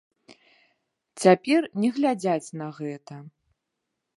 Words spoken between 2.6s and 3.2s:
на гэта.